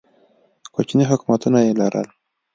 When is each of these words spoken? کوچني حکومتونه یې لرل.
کوچني 0.73 1.03
حکومتونه 1.11 1.57
یې 1.65 1.71
لرل. 1.81 2.07